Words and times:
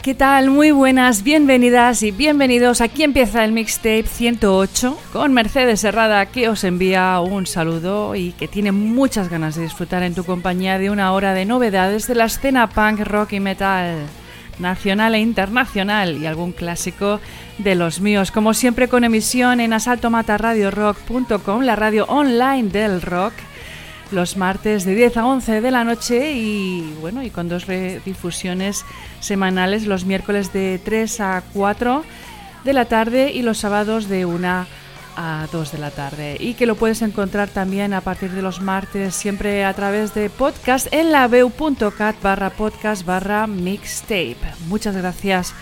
¿qué 0.00 0.14
tal? 0.14 0.48
Muy 0.48 0.70
buenas, 0.70 1.22
bienvenidas 1.22 2.02
y 2.02 2.12
bienvenidos. 2.12 2.80
Aquí 2.80 3.02
empieza 3.02 3.44
el 3.44 3.52
mixtape 3.52 4.04
108 4.06 4.98
con 5.12 5.34
Mercedes 5.34 5.84
Herrada 5.84 6.24
que 6.26 6.48
os 6.48 6.64
envía 6.64 7.20
un 7.20 7.46
saludo 7.46 8.14
y 8.14 8.32
que 8.32 8.48
tiene 8.48 8.72
muchas 8.72 9.28
ganas 9.28 9.54
de 9.54 9.64
disfrutar 9.64 10.02
en 10.02 10.14
tu 10.14 10.24
compañía 10.24 10.78
de 10.78 10.88
una 10.88 11.12
hora 11.12 11.34
de 11.34 11.44
novedades 11.44 12.06
de 12.06 12.14
la 12.14 12.24
escena 12.24 12.70
punk, 12.70 13.00
rock 13.00 13.34
y 13.34 13.40
metal 13.40 13.98
nacional 14.58 15.14
e 15.14 15.20
internacional 15.20 16.16
y 16.16 16.24
algún 16.26 16.52
clásico 16.52 17.20
de 17.58 17.74
los 17.74 18.00
míos. 18.00 18.30
Como 18.30 18.54
siempre 18.54 18.88
con 18.88 19.04
emisión 19.04 19.60
en 19.60 19.74
asaltomataradiorock.com, 19.74 21.62
la 21.62 21.76
radio 21.76 22.06
online 22.06 22.70
del 22.70 23.02
rock 23.02 23.34
los 24.12 24.36
martes 24.36 24.84
de 24.84 24.94
10 24.94 25.16
a 25.16 25.26
11 25.26 25.60
de 25.60 25.70
la 25.70 25.84
noche 25.84 26.32
y 26.32 26.94
bueno, 27.00 27.22
y 27.22 27.30
con 27.30 27.48
dos 27.48 27.66
redifusiones 27.66 28.84
semanales 29.20 29.86
los 29.86 30.04
miércoles 30.04 30.52
de 30.52 30.80
3 30.84 31.20
a 31.20 31.42
4 31.52 32.04
de 32.64 32.72
la 32.72 32.84
tarde 32.84 33.32
y 33.32 33.42
los 33.42 33.58
sábados 33.58 34.08
de 34.08 34.26
1 34.26 34.66
a 35.16 35.46
2 35.52 35.72
de 35.72 35.78
la 35.78 35.90
tarde 35.90 36.36
y 36.38 36.54
que 36.54 36.66
lo 36.66 36.76
puedes 36.76 37.02
encontrar 37.02 37.48
también 37.48 37.92
a 37.92 38.00
partir 38.00 38.30
de 38.30 38.42
los 38.42 38.60
martes 38.60 39.14
siempre 39.14 39.64
a 39.64 39.74
través 39.74 40.14
de 40.14 40.30
podcast 40.30 40.88
en 40.92 41.12
la 41.12 41.28
barra 41.28 42.50
podcast 42.50 43.04
barra 43.04 43.46
mixtape. 43.46 44.38
Muchas 44.68 44.96
gracias 44.96 45.54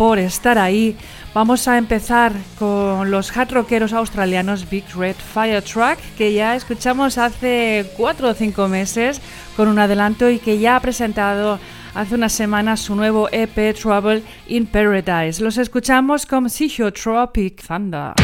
por 0.00 0.18
estar 0.18 0.58
ahí. 0.58 0.96
Vamos 1.34 1.68
a 1.68 1.76
empezar 1.76 2.32
con 2.58 3.10
los 3.10 3.36
hard 3.36 3.52
rockeros 3.52 3.92
australianos 3.92 4.70
Big 4.70 4.84
Red 4.96 5.16
Fire 5.16 5.60
Truck, 5.60 5.98
que 6.16 6.32
ya 6.32 6.56
escuchamos 6.56 7.18
hace 7.18 7.84
cuatro 7.98 8.30
o 8.30 8.32
cinco 8.32 8.66
meses 8.66 9.20
con 9.58 9.68
un 9.68 9.78
adelanto 9.78 10.30
y 10.30 10.38
que 10.38 10.58
ya 10.58 10.76
ha 10.76 10.80
presentado 10.80 11.58
hace 11.94 12.14
unas 12.14 12.32
semanas 12.32 12.80
su 12.80 12.96
nuevo 12.96 13.28
EP 13.30 13.76
Trouble 13.78 14.22
in 14.48 14.64
Paradise. 14.64 15.42
Los 15.42 15.58
escuchamos 15.58 16.24
con 16.24 16.46
Tropic 16.48 17.62
Thunder. 17.62 18.14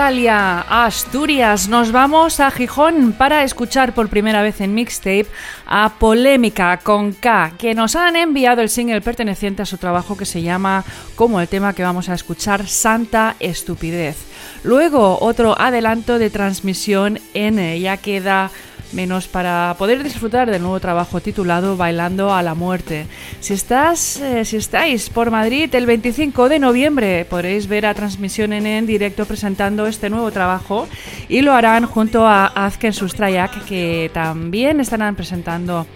De 0.00 0.06
Australia 0.06 0.64
a 0.66 0.86
Asturias 0.86 1.68
nos 1.68 1.92
vamos 1.92 2.40
a 2.40 2.50
Gijón 2.50 3.12
para 3.12 3.44
escuchar 3.44 3.92
por 3.92 4.08
primera 4.08 4.40
vez 4.40 4.62
en 4.62 4.72
mixtape 4.72 5.26
a 5.66 5.92
Polémica 5.98 6.78
con 6.78 7.12
K, 7.12 7.52
que 7.58 7.74
nos 7.74 7.96
han 7.96 8.16
enviado 8.16 8.62
el 8.62 8.70
single 8.70 9.02
perteneciente 9.02 9.60
a 9.60 9.66
su 9.66 9.76
trabajo 9.76 10.16
que 10.16 10.24
se 10.24 10.40
llama, 10.40 10.84
como 11.16 11.38
el 11.38 11.48
tema 11.48 11.74
que 11.74 11.82
vamos 11.82 12.08
a 12.08 12.14
escuchar, 12.14 12.66
Santa 12.66 13.36
Estupidez. 13.40 14.16
Luego 14.62 15.18
otro 15.20 15.54
adelanto 15.60 16.18
de 16.18 16.30
transmisión 16.30 17.18
en 17.34 17.78
Ya 17.78 17.98
queda 17.98 18.50
menos 18.92 19.28
para 19.28 19.74
poder 19.78 20.02
disfrutar 20.02 20.50
del 20.50 20.62
nuevo 20.62 20.80
trabajo 20.80 21.20
titulado 21.20 21.76
Bailando 21.76 22.32
a 22.32 22.42
la 22.42 22.54
Muerte. 22.54 23.06
Si, 23.40 23.54
estás, 23.54 24.18
eh, 24.20 24.44
si 24.44 24.56
estáis 24.56 25.10
por 25.10 25.30
Madrid 25.30 25.74
el 25.74 25.86
25 25.86 26.48
de 26.48 26.58
noviembre 26.58 27.24
podréis 27.24 27.66
ver 27.66 27.86
a 27.86 27.94
Transmisión 27.94 28.52
en 28.52 28.86
directo 28.86 29.24
presentando 29.24 29.86
este 29.86 30.10
nuevo 30.10 30.30
trabajo 30.30 30.88
y 31.28 31.42
lo 31.42 31.52
harán 31.52 31.86
junto 31.86 32.26
a 32.26 32.46
Azken 32.46 32.92
Sustrayak 32.92 33.64
que 33.64 34.10
también 34.12 34.80
estarán 34.80 35.16
presentando 35.16 35.86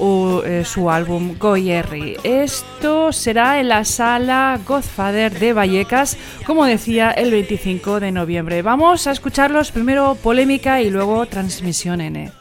eh, 0.00 0.64
su 0.64 0.90
álbum 0.90 1.36
Goyerri. 1.38 2.16
Esto 2.24 3.12
será 3.12 3.60
en 3.60 3.68
la 3.68 3.84
sala 3.84 4.58
Godfather 4.66 5.38
de 5.38 5.52
Vallecas, 5.52 6.16
como 6.46 6.64
decía, 6.64 7.10
el 7.10 7.30
25 7.30 8.00
de 8.00 8.10
noviembre. 8.10 8.62
Vamos 8.62 9.06
a 9.06 9.12
escucharlos 9.12 9.72
primero 9.72 10.16
Polémica 10.22 10.80
y 10.80 10.90
luego 10.90 11.26
Transmisión 11.26 12.00
N. 12.00 12.39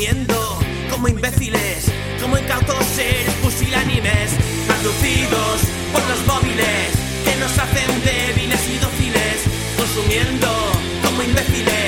consumiendo 0.00 0.58
como 0.90 1.08
imbéciles, 1.08 1.84
como 2.22 2.38
incautos 2.38 2.86
seres 2.86 3.34
pusilánimes, 3.42 4.32
abducidos 4.70 5.60
por 5.92 6.02
los 6.08 6.26
móviles 6.26 6.96
que 7.22 7.36
nos 7.38 7.58
hacen 7.58 8.02
débiles 8.02 8.66
y 8.66 8.78
dóciles, 8.78 9.44
consumiendo 9.76 10.48
como 11.04 11.22
imbéciles. 11.22 11.79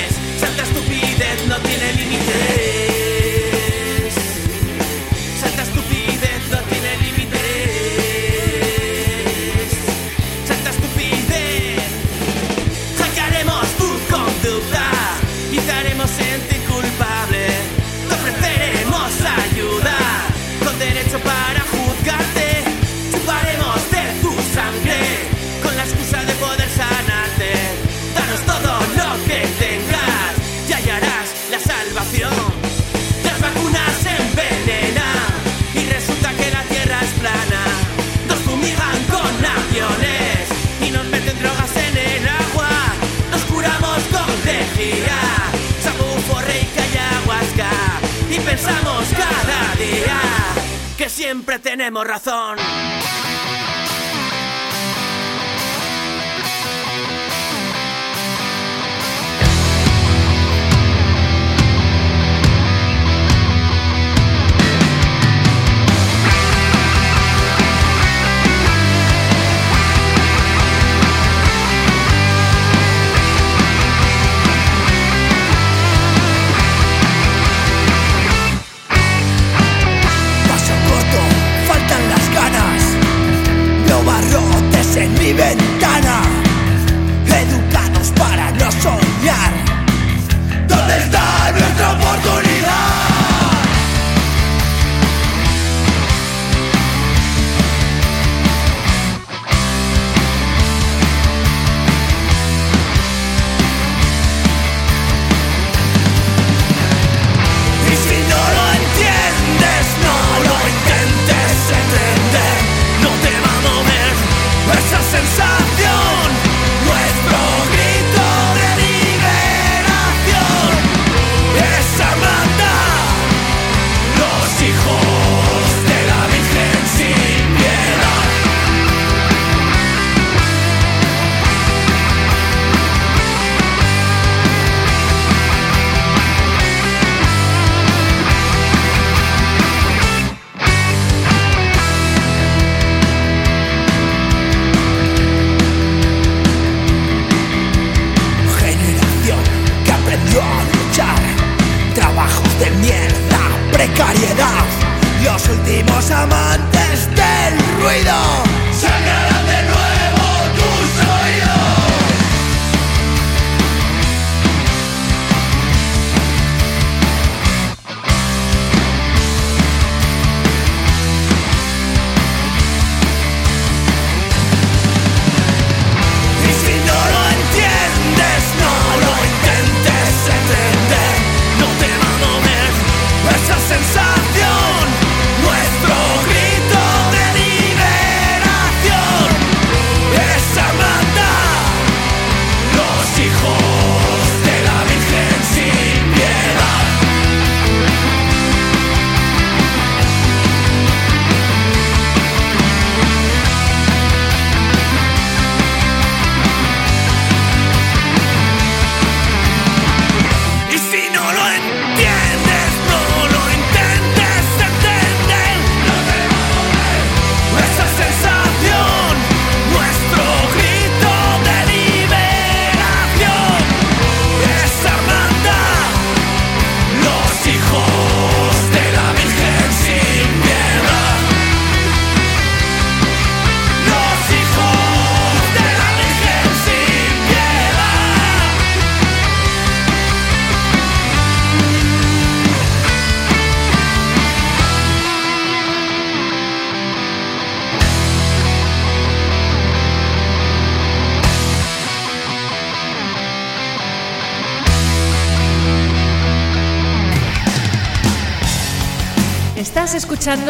Tenemos 51.59 52.05
razón. 52.07 52.57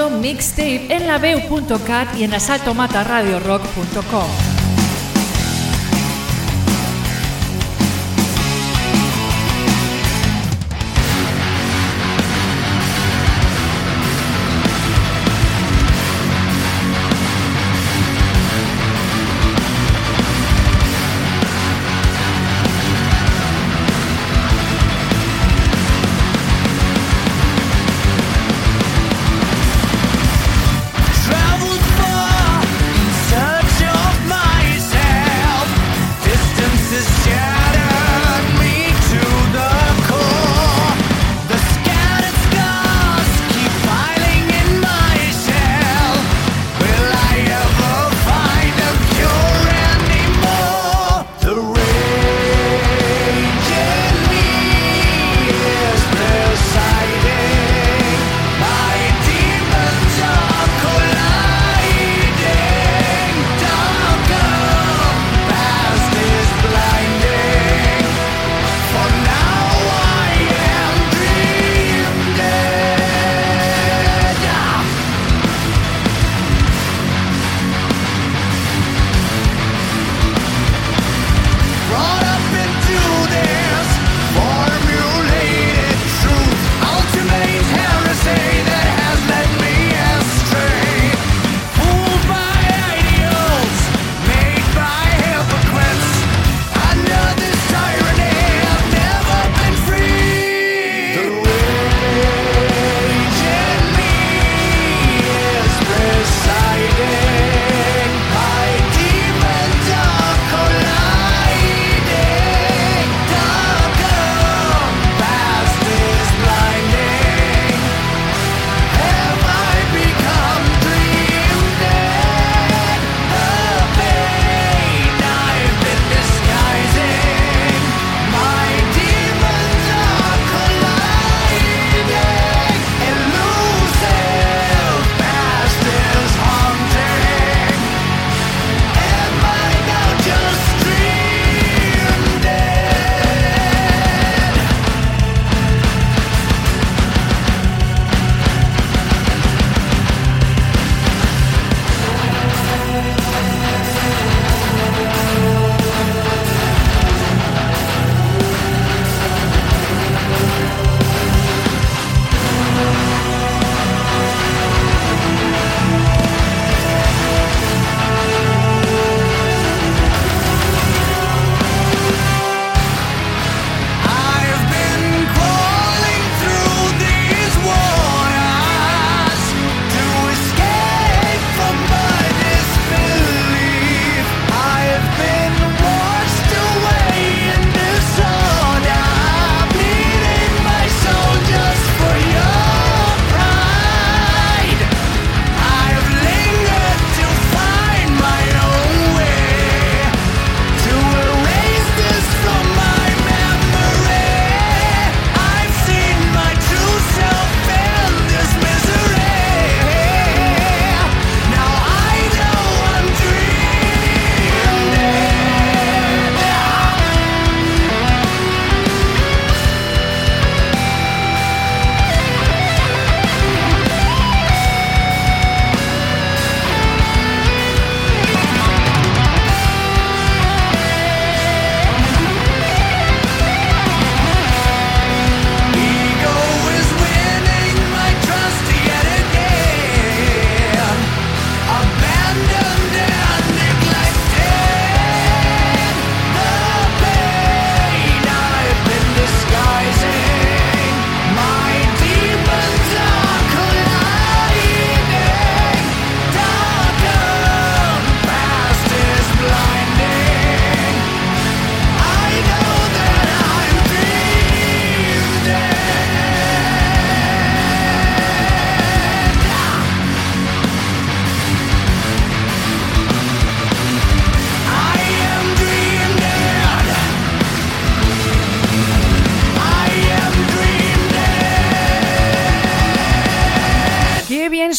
Mixtape 0.10 0.96
en 0.96 1.08
la 1.08 1.18
y 2.18 2.24
en 2.24 2.34
asaltomataradiorock.com. 2.34 4.53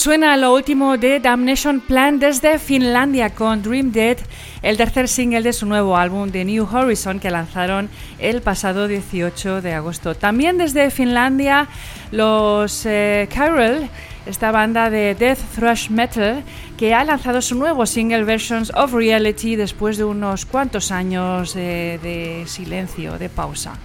suena 0.04 0.36
lo 0.36 0.52
último 0.52 0.98
de 0.98 1.18
Damnation 1.18 1.80
Plan 1.80 2.18
desde 2.18 2.58
Finlandia 2.58 3.30
con 3.30 3.62
Dream 3.62 3.90
Dead, 3.90 4.18
el 4.60 4.76
tercer 4.76 5.08
single 5.08 5.40
de 5.40 5.54
su 5.54 5.64
nuevo 5.64 5.96
álbum 5.96 6.30
The 6.30 6.44
New 6.44 6.68
Horizon 6.70 7.20
que 7.20 7.30
lanzaron 7.30 7.88
el 8.18 8.42
pasado 8.42 8.86
18 8.86 9.62
de 9.62 9.72
agosto. 9.72 10.14
También 10.14 10.58
desde 10.58 10.90
Finlandia, 10.90 11.68
los 12.10 12.84
eh, 12.84 13.30
Carol 13.34 13.88
esta 14.26 14.50
banda 14.52 14.90
de 14.90 15.14
death 15.14 15.38
thrash 15.54 15.88
metal 15.88 16.42
que 16.76 16.92
ha 16.92 17.02
lanzado 17.02 17.40
su 17.40 17.54
nuevo 17.54 17.86
single 17.86 18.24
Versions 18.24 18.72
of 18.74 18.92
Reality 18.92 19.56
después 19.56 19.96
de 19.96 20.04
unos 20.04 20.44
cuantos 20.44 20.92
años 20.92 21.54
de, 21.54 21.98
de 22.02 22.44
silencio, 22.46 23.16
de 23.16 23.30
pausa. 23.30 23.78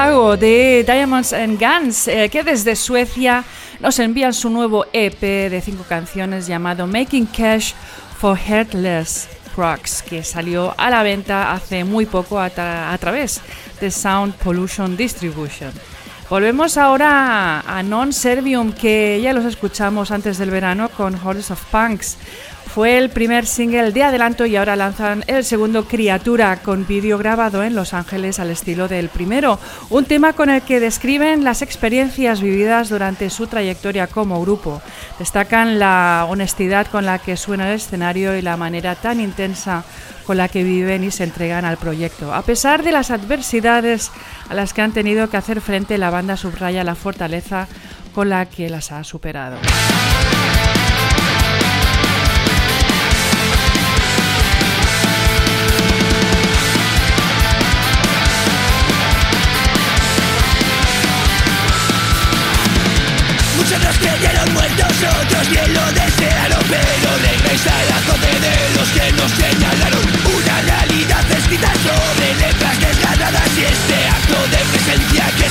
Chicago 0.00 0.38
de 0.38 0.82
Diamonds 0.82 1.34
and 1.34 1.60
Guns, 1.60 2.08
eh, 2.08 2.30
que 2.30 2.42
desde 2.42 2.74
Suecia 2.74 3.44
nos 3.80 3.98
envían 3.98 4.32
su 4.32 4.48
nuevo 4.48 4.86
EP 4.94 5.20
de 5.20 5.60
cinco 5.62 5.84
canciones 5.86 6.46
llamado 6.46 6.86
Making 6.86 7.26
Cash 7.26 7.74
for 8.18 8.38
Headless 8.38 9.28
Crocs, 9.54 10.00
que 10.00 10.24
salió 10.24 10.74
a 10.78 10.88
la 10.88 11.02
venta 11.02 11.52
hace 11.52 11.84
muy 11.84 12.06
poco 12.06 12.38
a, 12.38 12.46
a 12.46 12.96
través 12.96 13.42
de 13.78 13.90
Sound 13.90 14.32
Pollution 14.36 14.96
Distribution. 14.96 15.70
Volvemos 16.30 16.78
ahora 16.78 17.60
a 17.60 17.82
Non 17.82 18.14
Servium, 18.14 18.72
que 18.72 19.20
ya 19.20 19.34
los 19.34 19.44
escuchamos 19.44 20.12
antes 20.12 20.38
del 20.38 20.50
verano 20.50 20.88
con 20.88 21.14
Hordes 21.14 21.50
of 21.50 21.62
Punks. 21.66 22.16
Fue 22.74 22.98
el 22.98 23.10
primer 23.10 23.46
single 23.46 23.90
de 23.90 24.04
adelanto 24.04 24.46
y 24.46 24.54
ahora 24.54 24.76
lanzan 24.76 25.24
el 25.26 25.44
segundo 25.44 25.88
Criatura 25.88 26.58
con 26.62 26.86
vídeo 26.86 27.18
grabado 27.18 27.64
en 27.64 27.74
Los 27.74 27.94
Ángeles 27.94 28.38
al 28.38 28.50
estilo 28.50 28.86
del 28.86 29.08
primero, 29.08 29.58
un 29.88 30.04
tema 30.04 30.34
con 30.34 30.50
el 30.50 30.62
que 30.62 30.78
describen 30.78 31.42
las 31.42 31.62
experiencias 31.62 32.40
vividas 32.40 32.88
durante 32.88 33.28
su 33.28 33.48
trayectoria 33.48 34.06
como 34.06 34.40
grupo. 34.40 34.80
Destacan 35.18 35.80
la 35.80 36.28
honestidad 36.30 36.86
con 36.86 37.06
la 37.06 37.18
que 37.18 37.36
suena 37.36 37.68
el 37.68 37.74
escenario 37.74 38.36
y 38.36 38.42
la 38.42 38.56
manera 38.56 38.94
tan 38.94 39.20
intensa 39.20 39.82
con 40.24 40.36
la 40.36 40.46
que 40.46 40.62
viven 40.62 41.02
y 41.02 41.10
se 41.10 41.24
entregan 41.24 41.64
al 41.64 41.76
proyecto. 41.76 42.32
A 42.32 42.42
pesar 42.42 42.84
de 42.84 42.92
las 42.92 43.10
adversidades 43.10 44.12
a 44.48 44.54
las 44.54 44.74
que 44.74 44.82
han 44.82 44.92
tenido 44.92 45.28
que 45.28 45.36
hacer 45.36 45.60
frente, 45.60 45.98
la 45.98 46.10
banda 46.10 46.36
subraya 46.36 46.84
la 46.84 46.94
fortaleza 46.94 47.66
con 48.14 48.28
la 48.28 48.46
que 48.46 48.70
las 48.70 48.92
ha 48.92 49.02
superado. 49.02 49.58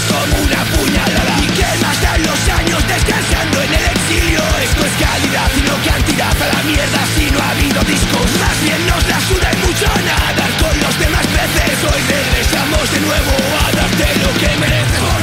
Como 0.09 0.35
una 0.43 0.61
Y 1.41 1.47
que 1.53 1.69
más 1.81 2.01
dan 2.01 2.21
los 2.23 2.41
años 2.49 2.81
descansando 2.87 3.61
en 3.61 3.73
el 3.73 3.85
exilio. 3.93 4.41
Esto 4.65 4.81
es 4.85 4.93
calidad 4.97 5.51
y 5.55 5.61
no 5.61 5.75
cantidad 5.85 6.35
a 6.41 6.47
la 6.53 6.63
mierda 6.63 7.01
si 7.15 7.29
no 7.31 7.39
ha 7.39 7.49
habido 7.51 7.79
discos. 7.83 8.27
Más 8.41 8.57
bien 8.61 8.81
nos 8.87 9.03
la 9.07 9.19
suda 9.21 9.49
mucho 9.65 9.87
nadar 10.03 10.51
con 10.61 10.73
los 10.79 10.99
demás 10.99 11.25
peces. 11.27 11.77
Hoy 11.85 12.01
regresamos 12.09 12.91
de 12.91 12.99
nuevo 13.01 13.33
a 13.63 13.71
darte 13.71 14.07
lo 14.23 14.31
que 14.39 14.57
mereces 14.57 15.18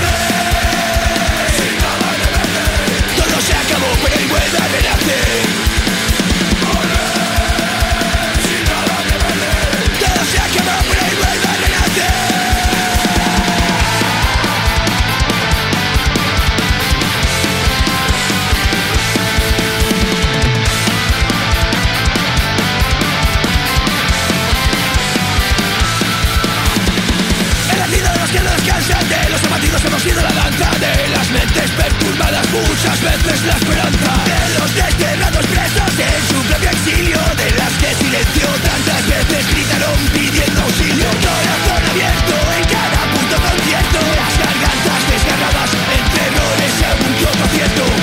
veces 33.07 33.45
la 33.47 33.55
esperanza. 33.55 34.11
De 34.27 34.59
los 34.59 34.71
desterrados 34.75 35.47
presos 35.47 35.91
en 35.95 36.21
su 36.27 36.39
propio 36.49 36.71
exilio, 36.71 37.21
de 37.39 37.49
las 37.55 37.73
que 37.79 37.91
silenció 37.95 38.49
tantas 38.67 39.03
veces 39.07 39.43
gritaron 39.55 39.99
pidiendo 40.13 40.61
auxilio. 40.63 41.09
Corazón 41.23 41.83
abierto 41.91 42.35
en 42.59 42.65
cada 42.67 43.01
punto 43.15 43.37
concierto, 43.47 43.99
las 44.19 44.35
gargantas 44.43 45.01
desgarradas 45.11 45.71
entre 45.99 46.23
errores 46.27 46.75
algún 46.91 47.15
otro 47.31 47.96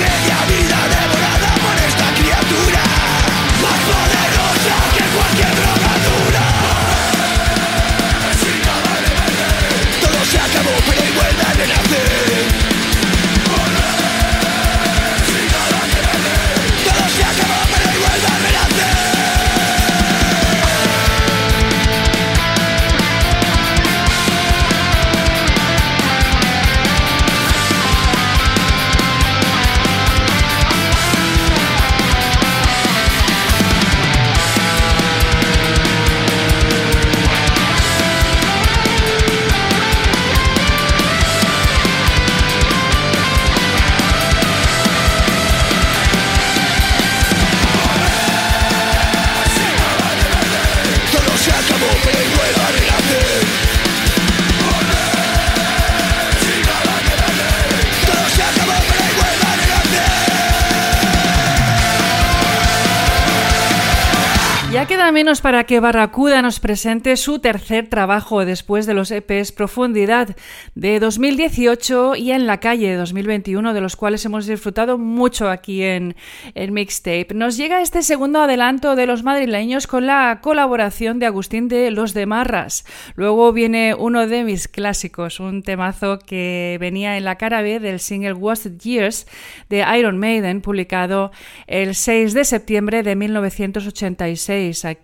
menos 65.14 65.40
para 65.40 65.62
que 65.62 65.78
Barracuda 65.78 66.42
nos 66.42 66.58
presente 66.58 67.16
su 67.16 67.38
tercer 67.38 67.86
trabajo 67.86 68.44
después 68.44 68.84
de 68.84 68.94
los 68.94 69.12
EPs 69.12 69.52
Profundidad 69.52 70.34
de 70.74 70.98
2018 70.98 72.16
y 72.16 72.32
En 72.32 72.48
la 72.48 72.58
calle 72.58 72.88
de 72.88 72.96
2021, 72.96 73.74
de 73.74 73.80
los 73.80 73.94
cuales 73.94 74.24
hemos 74.24 74.46
disfrutado 74.46 74.98
mucho 74.98 75.48
aquí 75.48 75.84
en 75.84 76.16
el 76.56 76.72
Mixtape. 76.72 77.28
Nos 77.32 77.56
llega 77.56 77.80
este 77.80 78.02
segundo 78.02 78.40
adelanto 78.40 78.96
de 78.96 79.06
los 79.06 79.22
madrileños 79.22 79.86
con 79.86 80.04
la 80.04 80.40
colaboración 80.42 81.20
de 81.20 81.26
Agustín 81.26 81.68
de 81.68 81.92
Los 81.92 82.12
de 82.12 82.26
Marras. 82.26 82.84
Luego 83.14 83.52
viene 83.52 83.94
uno 83.94 84.26
de 84.26 84.42
mis 84.42 84.66
clásicos, 84.66 85.38
un 85.38 85.62
temazo 85.62 86.18
que 86.18 86.76
venía 86.80 87.16
en 87.16 87.24
la 87.24 87.36
cara 87.36 87.62
B 87.62 87.78
del 87.78 88.00
single 88.00 88.32
Wasted 88.32 88.80
Years 88.80 89.28
de 89.70 89.86
Iron 89.96 90.18
Maiden, 90.18 90.60
publicado 90.60 91.30
el 91.68 91.94
6 91.94 92.34
de 92.34 92.44
septiembre 92.44 93.04
de 93.04 93.14
1986. 93.14 94.84
Aquí 94.84 95.03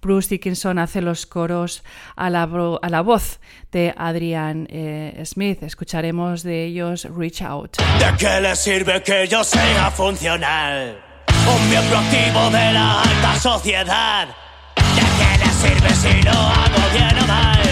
Bruce 0.00 0.28
Dickinson 0.28 0.78
hace 0.78 1.00
los 1.00 1.26
coros 1.26 1.82
a 2.16 2.30
la, 2.30 2.42
a 2.82 2.88
la 2.88 3.00
voz 3.02 3.40
de 3.72 3.94
Adrian 3.96 4.66
eh, 4.70 5.22
Smith. 5.24 5.62
Escucharemos 5.62 6.42
de 6.42 6.64
ellos 6.64 7.06
Reach 7.16 7.42
Out. 7.42 7.76
¿De 7.76 8.16
qué 8.18 8.40
le 8.40 8.56
sirve 8.56 9.02
que 9.02 9.26
yo 9.28 9.44
sea 9.44 9.90
funcional? 9.90 10.98
Un 11.28 11.70
miembro 11.70 11.98
activo 11.98 12.50
de 12.50 12.72
la 12.72 13.02
alta 13.02 13.34
sociedad. 13.40 14.28
¿De 14.76 15.02
qué 15.18 15.44
le 15.44 15.50
sirve 15.52 15.90
si 15.90 16.22
lo 16.22 16.32
hago 16.32 16.82
bien 16.92 17.22
o 17.22 17.26
mal? 17.26 17.62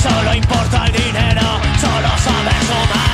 Solo 0.00 0.34
importa 0.34 0.86
el 0.86 0.92
dinero, 0.92 1.42
solo 1.80 2.08
sabes 2.18 2.66
sumar. 2.66 3.13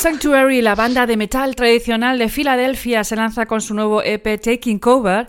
Sanctuary, 0.00 0.62
la 0.62 0.74
banda 0.74 1.04
de 1.04 1.18
metal 1.18 1.54
tradicional 1.54 2.18
de 2.18 2.30
Filadelfia, 2.30 3.04
se 3.04 3.16
lanza 3.16 3.44
con 3.44 3.60
su 3.60 3.74
nuevo 3.74 4.02
EP 4.02 4.40
Taking 4.40 4.78
Cover, 4.78 5.28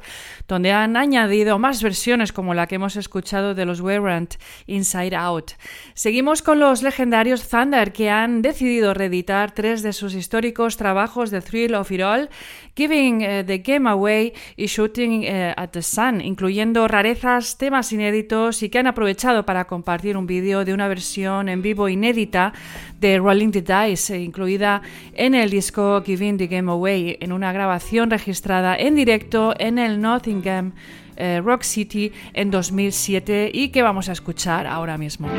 donde 0.51 0.73
han 0.73 0.97
añadido 0.97 1.59
más 1.59 1.81
versiones 1.81 2.33
como 2.33 2.53
la 2.53 2.67
que 2.67 2.75
hemos 2.75 2.97
escuchado 2.97 3.55
de 3.55 3.63
los 3.63 3.79
Warrant 3.79 4.35
Inside 4.67 5.15
Out. 5.15 5.51
Seguimos 5.93 6.41
con 6.41 6.59
los 6.59 6.83
legendarios 6.83 7.47
Thunder, 7.47 7.93
que 7.93 8.09
han 8.09 8.41
decidido 8.41 8.93
reeditar 8.93 9.53
tres 9.53 9.81
de 9.81 9.93
sus 9.93 10.13
históricos 10.13 10.75
trabajos 10.75 11.31
de 11.31 11.39
Thrill 11.39 11.73
of 11.73 11.89
It 11.89 12.01
All, 12.01 12.29
Giving 12.75 13.21
eh, 13.21 13.43
the 13.45 13.59
Game 13.59 13.89
Away 13.89 14.33
y 14.57 14.65
Shooting 14.65 15.23
eh, 15.23 15.53
at 15.55 15.69
the 15.69 15.81
Sun, 15.81 16.19
incluyendo 16.19 16.85
rarezas, 16.89 17.57
temas 17.57 17.93
inéditos 17.93 18.61
y 18.61 18.67
que 18.67 18.79
han 18.79 18.87
aprovechado 18.87 19.45
para 19.45 19.67
compartir 19.67 20.17
un 20.17 20.27
vídeo 20.27 20.65
de 20.65 20.73
una 20.73 20.89
versión 20.89 21.47
en 21.47 21.61
vivo 21.61 21.87
inédita 21.87 22.51
de 22.99 23.19
Rolling 23.19 23.51
the 23.51 23.61
Dice, 23.61 24.19
incluida 24.19 24.81
en 25.13 25.33
el 25.33 25.49
disco 25.49 26.01
Giving 26.05 26.37
the 26.37 26.47
Game 26.47 26.69
Away, 26.69 27.17
en 27.21 27.31
una 27.31 27.53
grabación 27.53 28.09
registrada 28.09 28.75
en 28.75 28.95
directo 28.95 29.53
en 29.57 29.79
el 29.79 30.01
Nottingham 30.41 30.73
eh, 31.15 31.41
Rock 31.43 31.63
City 31.63 32.11
en 32.33 32.51
2007 32.51 33.51
y 33.53 33.69
que 33.69 33.81
vamos 33.81 34.09
a 34.09 34.13
escuchar 34.13 34.67
ahora 34.67 34.97
mismo. 34.97 35.29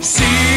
Sometimes 0.00 0.52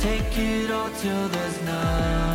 take 0.00 0.38
it 0.38 0.70
all 0.70 0.88
till 1.02 1.28
there's 1.28 1.62
nothing 1.62 2.29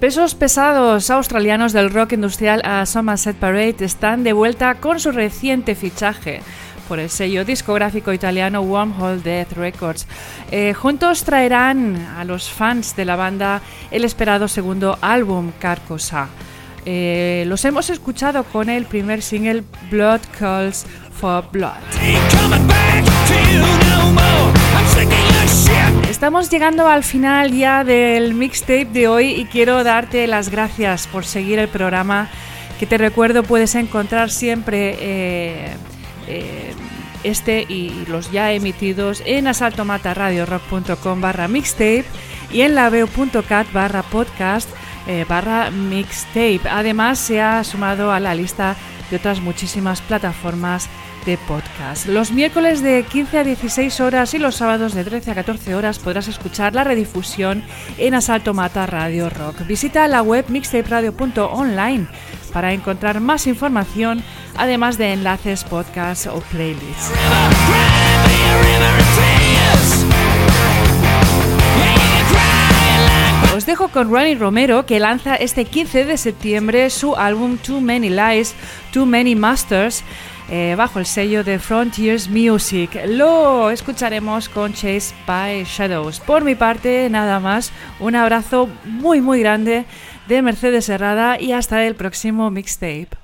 pesos 0.00 0.34
pesados 0.34 1.10
australianos 1.10 1.74
del 1.74 1.90
rock 1.90 2.14
industrial 2.14 2.62
a 2.64 2.86
Somerset 2.86 3.36
Parade 3.36 3.76
están 3.80 4.24
de 4.24 4.32
vuelta 4.32 4.76
con 4.76 4.98
su 4.98 5.12
reciente 5.12 5.74
fichaje 5.74 6.40
por 6.88 6.98
el 6.98 7.10
sello 7.10 7.44
discográfico 7.44 8.10
italiano 8.12 8.62
Wormhole 8.62 9.20
Death 9.20 9.52
Records. 9.52 10.06
Eh, 10.50 10.72
juntos 10.72 11.22
traerán 11.24 11.96
a 12.16 12.24
los 12.24 12.50
fans 12.50 12.96
de 12.96 13.04
la 13.04 13.14
banda 13.14 13.60
el 13.90 14.04
esperado 14.04 14.48
segundo 14.48 14.98
álbum, 15.02 15.52
Carcosa. 15.58 16.28
Eh, 16.86 17.44
los 17.46 17.62
hemos 17.66 17.90
escuchado 17.90 18.44
con 18.44 18.70
el 18.70 18.86
primer 18.86 19.20
single 19.20 19.64
Blood 19.90 20.20
Calls 20.38 20.86
for 21.12 21.44
Blood. 21.52 21.76
Estamos 26.20 26.50
llegando 26.50 26.86
al 26.86 27.02
final 27.02 27.50
ya 27.50 27.82
del 27.82 28.34
mixtape 28.34 28.84
de 28.84 29.08
hoy 29.08 29.28
y 29.30 29.46
quiero 29.46 29.82
darte 29.82 30.26
las 30.26 30.50
gracias 30.50 31.06
por 31.06 31.24
seguir 31.24 31.58
el 31.58 31.68
programa 31.68 32.28
que 32.78 32.84
te 32.84 32.98
recuerdo 32.98 33.42
puedes 33.42 33.74
encontrar 33.74 34.30
siempre 34.30 34.98
eh, 35.00 35.72
eh, 36.28 36.74
este 37.24 37.62
y 37.62 38.04
los 38.06 38.30
ya 38.30 38.52
emitidos 38.52 39.22
en 39.24 39.46
asaltomataradiorock.com 39.46 41.22
barra 41.22 41.48
mixtape 41.48 42.04
y 42.52 42.60
en 42.60 42.74
laveo.cat 42.74 43.72
barra 43.72 44.02
podcast 44.02 44.68
eh, 45.06 45.24
barra 45.26 45.70
mixtape. 45.70 46.60
Además 46.70 47.18
se 47.18 47.40
ha 47.40 47.64
sumado 47.64 48.12
a 48.12 48.20
la 48.20 48.34
lista 48.34 48.76
de 49.10 49.16
otras 49.16 49.40
muchísimas 49.40 50.02
plataformas 50.02 50.90
de 51.30 51.38
podcast. 51.38 52.06
Los 52.06 52.32
miércoles 52.32 52.82
de 52.82 53.04
15 53.04 53.38
a 53.38 53.44
16 53.44 54.00
horas 54.00 54.34
y 54.34 54.38
los 54.38 54.56
sábados 54.56 54.94
de 54.94 55.04
13 55.04 55.30
a 55.30 55.34
14 55.36 55.76
horas 55.76 56.00
podrás 56.00 56.26
escuchar 56.26 56.74
la 56.74 56.82
redifusión 56.82 57.62
en 57.98 58.14
Asalto 58.14 58.52
Mata 58.52 58.84
Radio 58.86 59.30
Rock. 59.30 59.64
Visita 59.64 60.08
la 60.08 60.22
web 60.22 60.46
mixtaperadio.online 60.48 62.08
para 62.52 62.72
encontrar 62.72 63.20
más 63.20 63.46
información, 63.46 64.24
además 64.56 64.98
de 64.98 65.12
enlaces, 65.12 65.62
podcasts 65.62 66.26
o 66.26 66.40
playlists. 66.50 67.12
Os 73.54 73.66
dejo 73.66 73.88
con 73.88 74.10
Ronnie 74.10 74.34
Romero 74.34 74.84
que 74.84 74.98
lanza 74.98 75.36
este 75.36 75.64
15 75.64 76.06
de 76.06 76.16
septiembre 76.16 76.90
su 76.90 77.14
álbum 77.14 77.56
Too 77.56 77.80
Many 77.80 78.10
Lies, 78.10 78.56
Too 78.92 79.06
Many 79.06 79.36
Masters 79.36 80.02
eh, 80.50 80.74
bajo 80.76 80.98
el 80.98 81.06
sello 81.06 81.44
de 81.44 81.58
Frontiers 81.58 82.28
Music. 82.28 82.90
Lo 83.06 83.70
escucharemos 83.70 84.48
con 84.48 84.72
Chase 84.72 85.14
by 85.26 85.64
Shadows. 85.64 86.20
Por 86.20 86.44
mi 86.44 86.54
parte, 86.56 87.08
nada 87.08 87.40
más, 87.40 87.72
un 88.00 88.16
abrazo 88.16 88.68
muy 88.84 89.20
muy 89.20 89.40
grande 89.40 89.84
de 90.28 90.42
Mercedes 90.42 90.88
Herrada 90.88 91.40
y 91.40 91.52
hasta 91.52 91.86
el 91.86 91.94
próximo 91.94 92.50
mixtape. 92.50 93.19